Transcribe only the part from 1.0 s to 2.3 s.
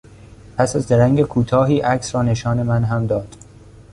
کوتاهی عکس را